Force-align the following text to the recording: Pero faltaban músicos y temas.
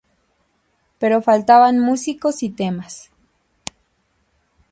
Pero 0.97 1.21
faltaban 1.21 1.77
músicos 1.77 2.41
y 2.41 2.49
temas. 2.49 3.11